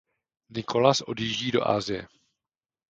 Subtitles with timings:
[0.49, 2.07] Nicolas odjíždí do Asie.